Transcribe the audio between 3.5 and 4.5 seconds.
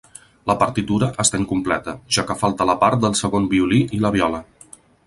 violí i la viola.